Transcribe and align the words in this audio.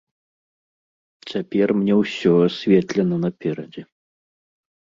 Цяпер 1.31 1.67
мне 1.83 1.93
ўсё 2.01 2.33
асветлена 2.47 3.15
наперадзе. 3.29 3.81